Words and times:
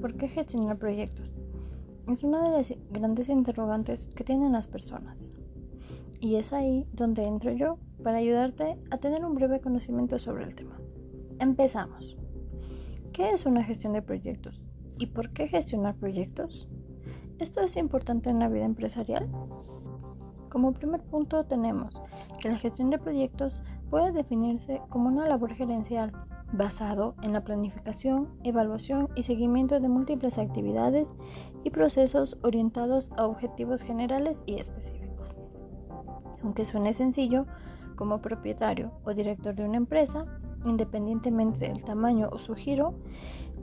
¿Por 0.00 0.14
qué 0.14 0.28
gestionar 0.28 0.78
proyectos? 0.78 1.28
Es 2.06 2.22
una 2.22 2.42
de 2.44 2.50
las 2.50 2.72
grandes 2.90 3.28
interrogantes 3.28 4.06
que 4.06 4.22
tienen 4.22 4.52
las 4.52 4.68
personas. 4.68 5.36
Y 6.20 6.36
es 6.36 6.52
ahí 6.52 6.86
donde 6.92 7.26
entro 7.26 7.50
yo 7.52 7.78
para 8.04 8.18
ayudarte 8.18 8.78
a 8.92 8.98
tener 8.98 9.24
un 9.24 9.34
breve 9.34 9.60
conocimiento 9.60 10.20
sobre 10.20 10.44
el 10.44 10.54
tema. 10.54 10.80
Empezamos. 11.40 12.16
¿Qué 13.12 13.30
es 13.30 13.44
una 13.44 13.64
gestión 13.64 13.92
de 13.92 14.02
proyectos? 14.02 14.64
¿Y 14.98 15.06
por 15.06 15.32
qué 15.32 15.48
gestionar 15.48 15.96
proyectos? 15.96 16.68
¿Esto 17.40 17.60
es 17.60 17.76
importante 17.76 18.30
en 18.30 18.38
la 18.38 18.48
vida 18.48 18.66
empresarial? 18.66 19.28
Como 20.48 20.74
primer 20.74 21.02
punto 21.02 21.44
tenemos 21.44 21.92
que 22.40 22.50
la 22.50 22.58
gestión 22.58 22.90
de 22.90 22.98
proyectos 22.98 23.64
puede 23.90 24.12
definirse 24.12 24.80
como 24.90 25.08
una 25.08 25.26
labor 25.26 25.54
gerencial 25.54 26.12
basado 26.52 27.14
en 27.22 27.32
la 27.32 27.44
planificación, 27.44 28.28
evaluación 28.42 29.08
y 29.14 29.22
seguimiento 29.22 29.80
de 29.80 29.88
múltiples 29.88 30.38
actividades 30.38 31.08
y 31.64 31.70
procesos 31.70 32.38
orientados 32.42 33.10
a 33.16 33.26
objetivos 33.26 33.82
generales 33.82 34.42
y 34.46 34.54
específicos. 34.58 35.36
Aunque 36.42 36.64
suene 36.64 36.92
sencillo, 36.92 37.46
como 37.96 38.22
propietario 38.22 38.92
o 39.04 39.12
director 39.12 39.54
de 39.54 39.64
una 39.64 39.76
empresa, 39.76 40.24
independientemente 40.64 41.68
del 41.68 41.82
tamaño 41.82 42.28
o 42.32 42.38
su 42.38 42.54
giro, 42.54 42.94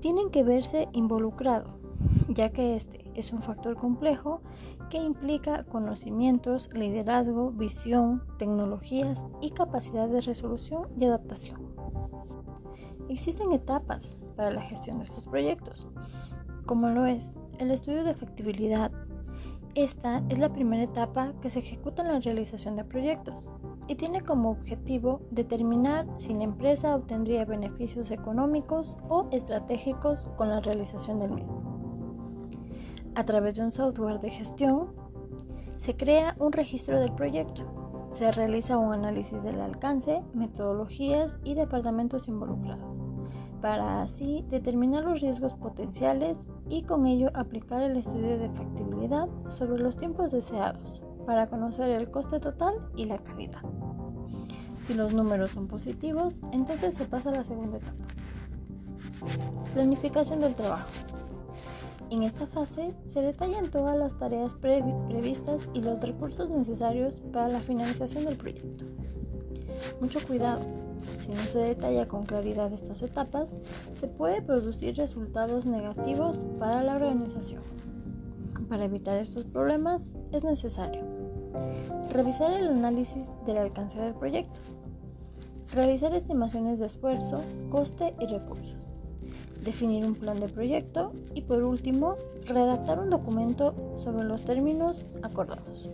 tienen 0.00 0.30
que 0.30 0.42
verse 0.42 0.88
involucrado, 0.92 1.78
ya 2.28 2.50
que 2.50 2.74
este 2.74 3.10
es 3.14 3.32
un 3.32 3.42
factor 3.42 3.76
complejo 3.76 4.40
que 4.90 4.98
implica 4.98 5.64
conocimientos, 5.64 6.70
liderazgo, 6.74 7.52
visión, 7.52 8.22
tecnologías 8.38 9.22
y 9.40 9.50
capacidad 9.50 10.08
de 10.08 10.22
resolución 10.22 10.88
y 10.96 11.04
adaptación. 11.04 11.71
Existen 13.08 13.52
etapas 13.52 14.16
para 14.36 14.52
la 14.52 14.62
gestión 14.62 14.98
de 14.98 15.04
estos 15.04 15.28
proyectos, 15.28 15.88
como 16.66 16.88
lo 16.88 17.06
es 17.06 17.36
el 17.58 17.70
estudio 17.70 18.04
de 18.04 18.12
efectividad. 18.12 18.90
Esta 19.74 20.22
es 20.28 20.38
la 20.38 20.52
primera 20.52 20.82
etapa 20.82 21.32
que 21.40 21.50
se 21.50 21.60
ejecuta 21.60 22.02
en 22.02 22.08
la 22.08 22.20
realización 22.20 22.76
de 22.76 22.84
proyectos 22.84 23.48
y 23.88 23.94
tiene 23.96 24.20
como 24.20 24.50
objetivo 24.50 25.22
determinar 25.30 26.06
si 26.16 26.34
la 26.34 26.44
empresa 26.44 26.94
obtendría 26.94 27.44
beneficios 27.44 28.10
económicos 28.10 28.96
o 29.08 29.28
estratégicos 29.32 30.26
con 30.36 30.50
la 30.50 30.60
realización 30.60 31.20
del 31.20 31.32
mismo. 31.32 31.60
A 33.14 33.24
través 33.24 33.56
de 33.56 33.64
un 33.64 33.72
software 33.72 34.20
de 34.20 34.30
gestión, 34.30 34.94
se 35.78 35.96
crea 35.96 36.36
un 36.38 36.52
registro 36.52 37.00
del 37.00 37.12
proyecto, 37.12 37.81
se 38.12 38.30
realiza 38.30 38.78
un 38.78 38.92
análisis 38.92 39.42
del 39.42 39.60
alcance, 39.60 40.22
metodologías 40.34 41.38
y 41.44 41.54
departamentos 41.54 42.28
involucrados 42.28 43.02
para 43.62 44.02
así 44.02 44.44
determinar 44.48 45.04
los 45.04 45.20
riesgos 45.20 45.54
potenciales 45.54 46.48
y 46.68 46.82
con 46.82 47.06
ello 47.06 47.30
aplicar 47.32 47.80
el 47.80 47.96
estudio 47.96 48.36
de 48.36 48.50
factibilidad 48.50 49.28
sobre 49.48 49.80
los 49.80 49.96
tiempos 49.96 50.32
deseados 50.32 51.02
para 51.24 51.46
conocer 51.46 51.88
el 51.88 52.10
coste 52.10 52.40
total 52.40 52.74
y 52.96 53.04
la 53.04 53.18
calidad. 53.18 53.62
Si 54.82 54.94
los 54.94 55.14
números 55.14 55.52
son 55.52 55.68
positivos, 55.68 56.42
entonces 56.50 56.96
se 56.96 57.04
pasa 57.04 57.30
a 57.30 57.36
la 57.36 57.44
segunda 57.44 57.78
etapa. 57.78 58.04
Planificación 59.72 60.40
del 60.40 60.54
trabajo. 60.54 60.88
En 62.12 62.24
esta 62.24 62.46
fase 62.46 62.94
se 63.06 63.22
detallan 63.22 63.70
todas 63.70 63.96
las 63.96 64.18
tareas 64.18 64.52
previstas 64.52 65.66
y 65.72 65.80
los 65.80 65.98
recursos 65.98 66.50
necesarios 66.50 67.22
para 67.32 67.48
la 67.48 67.58
finalización 67.58 68.26
del 68.26 68.36
proyecto. 68.36 68.84
Mucho 69.98 70.20
cuidado, 70.26 70.60
si 71.24 71.32
no 71.32 71.42
se 71.44 71.60
detalla 71.60 72.06
con 72.06 72.24
claridad 72.24 72.70
estas 72.70 73.00
etapas, 73.00 73.56
se 73.98 74.08
puede 74.08 74.42
producir 74.42 74.94
resultados 74.94 75.64
negativos 75.64 76.44
para 76.58 76.82
la 76.82 76.96
organización. 76.96 77.62
Para 78.68 78.84
evitar 78.84 79.16
estos 79.16 79.46
problemas 79.46 80.12
es 80.32 80.44
necesario 80.44 81.00
revisar 82.10 82.52
el 82.52 82.68
análisis 82.68 83.32
del 83.46 83.56
alcance 83.56 83.98
del 83.98 84.12
proyecto, 84.12 84.60
realizar 85.72 86.12
estimaciones 86.12 86.78
de 86.78 86.84
esfuerzo, 86.84 87.40
coste 87.70 88.14
y 88.20 88.26
recursos, 88.26 88.81
definir 89.62 90.04
un 90.04 90.14
plan 90.14 90.38
de 90.38 90.48
proyecto 90.48 91.12
y 91.34 91.42
por 91.42 91.62
último, 91.62 92.16
redactar 92.46 92.98
un 92.98 93.10
documento 93.10 93.74
sobre 93.96 94.24
los 94.24 94.44
términos 94.44 95.06
acordados. 95.22 95.90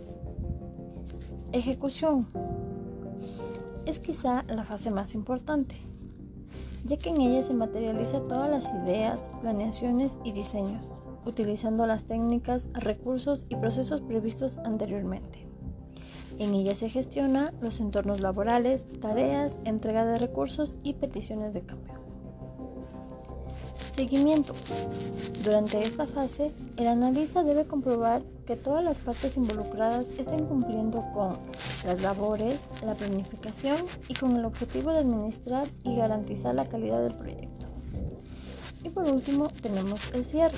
Ejecución 1.51 2.27
es 3.85 3.99
quizá 3.99 4.43
la 4.43 4.63
fase 4.63 4.91
más 4.91 5.15
importante, 5.15 5.75
ya 6.85 6.97
que 6.97 7.09
en 7.09 7.21
ella 7.21 7.43
se 7.43 7.53
materializa 7.53 8.21
todas 8.21 8.49
las 8.49 8.71
ideas, 8.83 9.31
planeaciones 9.41 10.17
y 10.23 10.31
diseños, 10.31 10.85
utilizando 11.25 11.85
las 11.85 12.05
técnicas, 12.05 12.69
recursos 12.73 13.45
y 13.49 13.55
procesos 13.55 14.01
previstos 14.01 14.57
anteriormente. 14.59 15.47
En 16.37 16.53
ella 16.53 16.73
se 16.73 16.89
gestiona 16.89 17.53
los 17.61 17.79
entornos 17.79 18.21
laborales, 18.21 18.85
tareas, 19.01 19.59
entrega 19.65 20.05
de 20.05 20.19
recursos 20.19 20.79
y 20.83 20.93
peticiones 20.93 21.53
de 21.53 21.63
cambio. 21.63 21.98
Seguimiento. 23.79 24.53
Durante 25.43 25.83
esta 25.83 26.05
fase, 26.07 26.51
el 26.77 26.87
analista 26.87 27.43
debe 27.43 27.65
comprobar 27.65 28.21
que 28.45 28.55
todas 28.55 28.83
las 28.83 28.97
partes 28.97 29.37
involucradas 29.37 30.07
estén 30.17 30.45
cumpliendo 30.45 31.03
con 31.13 31.37
las 31.85 32.01
labores, 32.01 32.59
la 32.85 32.95
planificación 32.95 33.77
y 34.07 34.13
con 34.13 34.35
el 34.35 34.45
objetivo 34.45 34.91
de 34.91 34.99
administrar 34.99 35.67
y 35.83 35.95
garantizar 35.97 36.55
la 36.55 36.67
calidad 36.67 37.01
del 37.01 37.15
proyecto. 37.15 37.67
Y 38.83 38.89
por 38.89 39.07
último, 39.07 39.47
tenemos 39.61 39.99
el 40.13 40.23
cierre. 40.23 40.57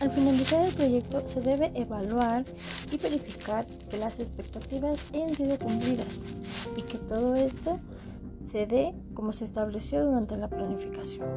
Al 0.00 0.10
finalizar 0.10 0.66
el 0.66 0.74
proyecto 0.74 1.22
se 1.26 1.42
debe 1.42 1.72
evaluar 1.74 2.44
y 2.90 2.96
verificar 2.96 3.66
que 3.90 3.98
las 3.98 4.18
expectativas 4.18 4.98
hayan 5.12 5.34
sido 5.34 5.58
cumplidas 5.58 6.06
y 6.74 6.82
que 6.82 6.96
todo 6.96 7.34
esto 7.34 7.78
se 8.50 8.66
dé 8.66 8.94
como 9.14 9.32
se 9.32 9.44
estableció 9.44 10.04
durante 10.04 10.36
la 10.36 10.48
planificación. 10.48 11.28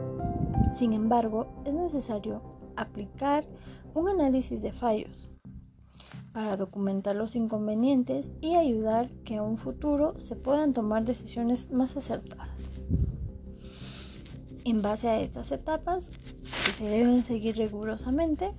Sin 0.74 0.94
embargo, 0.94 1.48
es 1.64 1.74
necesario 1.74 2.42
aplicar 2.76 3.46
un 3.94 4.10
análisis 4.10 4.64
de 4.64 4.74
fallos 4.74 5.30
para 6.32 6.58
documentar 6.58 7.16
los 7.16 7.36
inconvenientes 7.36 8.32
y 8.42 8.56
ayudar 8.56 9.12
que 9.24 9.36
en 9.36 9.42
un 9.42 9.58
futuro 9.58 10.20
se 10.20 10.36
puedan 10.36 10.74
tomar 10.74 11.06
decisiones 11.06 11.70
más 11.72 11.96
acertadas. 11.96 12.72
En 14.66 14.82
base 14.82 15.08
a 15.08 15.20
estas 15.20 15.52
etapas, 15.52 16.10
que 16.66 16.72
se 16.72 16.86
deben 16.86 17.24
seguir 17.24 17.58
rigurosamente, 17.58 18.50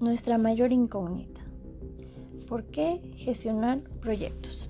nuestra 0.00 0.36
mayor 0.36 0.72
incógnita. 0.72 1.42
¿Por 2.48 2.64
qué 2.64 3.14
gestionar 3.16 3.82
proyectos? 4.00 4.65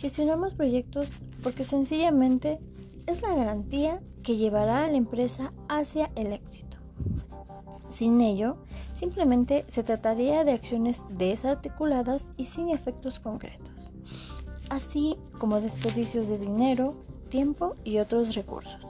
Gestionamos 0.00 0.54
proyectos 0.54 1.08
porque 1.42 1.62
sencillamente 1.62 2.58
es 3.06 3.20
la 3.20 3.34
garantía 3.34 4.00
que 4.22 4.38
llevará 4.38 4.86
a 4.86 4.90
la 4.90 4.96
empresa 4.96 5.52
hacia 5.68 6.10
el 6.14 6.32
éxito. 6.32 6.78
Sin 7.90 8.22
ello, 8.22 8.56
simplemente 8.94 9.66
se 9.68 9.82
trataría 9.82 10.42
de 10.44 10.52
acciones 10.52 11.02
desarticuladas 11.10 12.26
y 12.38 12.46
sin 12.46 12.70
efectos 12.70 13.20
concretos, 13.20 13.90
así 14.70 15.18
como 15.38 15.60
desperdicios 15.60 16.28
de 16.28 16.38
dinero, 16.38 16.94
tiempo 17.28 17.74
y 17.84 17.98
otros 17.98 18.34
recursos. 18.34 18.80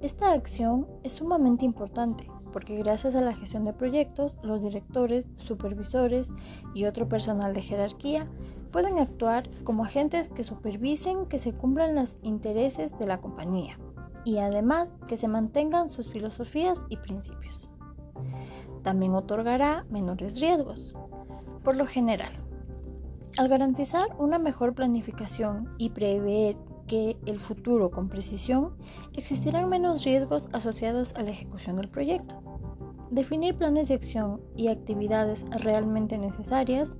Esta 0.00 0.30
acción 0.30 0.86
es 1.02 1.14
sumamente 1.14 1.64
importante 1.64 2.30
porque 2.52 2.76
gracias 2.76 3.16
a 3.16 3.20
la 3.20 3.34
gestión 3.34 3.64
de 3.64 3.72
proyectos, 3.72 4.36
los 4.44 4.62
directores, 4.62 5.26
supervisores 5.38 6.32
y 6.72 6.84
otro 6.84 7.08
personal 7.08 7.52
de 7.52 7.62
jerarquía 7.62 8.28
pueden 8.74 8.98
actuar 8.98 9.48
como 9.62 9.84
agentes 9.84 10.28
que 10.28 10.42
supervisen 10.42 11.26
que 11.26 11.38
se 11.38 11.52
cumplan 11.52 11.94
los 11.94 12.16
intereses 12.22 12.98
de 12.98 13.06
la 13.06 13.20
compañía 13.20 13.78
y 14.24 14.38
además 14.38 14.92
que 15.06 15.16
se 15.16 15.28
mantengan 15.28 15.88
sus 15.88 16.08
filosofías 16.08 16.84
y 16.88 16.96
principios. 16.96 17.70
También 18.82 19.14
otorgará 19.14 19.86
menores 19.90 20.40
riesgos. 20.40 20.92
Por 21.62 21.76
lo 21.76 21.86
general, 21.86 22.32
al 23.38 23.48
garantizar 23.48 24.08
una 24.18 24.40
mejor 24.40 24.74
planificación 24.74 25.72
y 25.78 25.90
prever 25.90 26.56
que 26.88 27.16
el 27.26 27.38
futuro 27.38 27.92
con 27.92 28.08
precisión, 28.08 28.74
existirán 29.12 29.68
menos 29.68 30.04
riesgos 30.04 30.48
asociados 30.52 31.14
a 31.14 31.22
la 31.22 31.30
ejecución 31.30 31.76
del 31.76 31.90
proyecto. 31.90 32.42
Definir 33.14 33.56
planes 33.56 33.86
de 33.86 33.94
acción 33.94 34.40
y 34.56 34.66
actividades 34.66 35.46
realmente 35.62 36.18
necesarias 36.18 36.96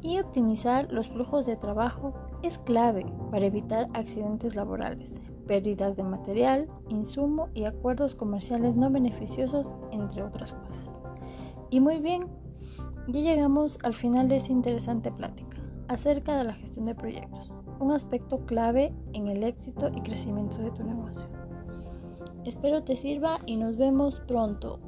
y 0.00 0.18
optimizar 0.18 0.90
los 0.90 1.08
flujos 1.08 1.44
de 1.44 1.56
trabajo 1.56 2.14
es 2.42 2.56
clave 2.56 3.04
para 3.30 3.44
evitar 3.44 3.86
accidentes 3.92 4.56
laborales, 4.56 5.20
pérdidas 5.46 5.94
de 5.94 6.04
material, 6.04 6.68
insumo 6.88 7.50
y 7.52 7.64
acuerdos 7.64 8.14
comerciales 8.14 8.76
no 8.76 8.90
beneficiosos, 8.90 9.70
entre 9.90 10.22
otras 10.22 10.54
cosas. 10.54 10.94
Y 11.68 11.80
muy 11.80 11.98
bien, 11.98 12.28
ya 13.08 13.20
llegamos 13.20 13.78
al 13.82 13.92
final 13.92 14.26
de 14.26 14.36
esta 14.36 14.52
interesante 14.52 15.12
plática 15.12 15.58
acerca 15.88 16.38
de 16.38 16.44
la 16.44 16.54
gestión 16.54 16.86
de 16.86 16.94
proyectos, 16.94 17.58
un 17.78 17.92
aspecto 17.92 18.46
clave 18.46 18.94
en 19.12 19.28
el 19.28 19.44
éxito 19.44 19.90
y 19.94 20.00
crecimiento 20.00 20.62
de 20.62 20.70
tu 20.70 20.82
negocio. 20.82 21.28
Espero 22.46 22.82
te 22.84 22.96
sirva 22.96 23.36
y 23.44 23.58
nos 23.58 23.76
vemos 23.76 24.20
pronto. 24.20 24.80